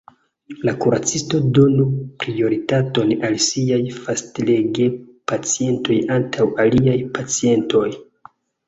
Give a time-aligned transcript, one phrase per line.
[0.67, 1.85] La kuracistoj donu
[2.23, 7.87] prioritaton al siaj fastlege-pacientoj antaŭ aliaj pacientoj.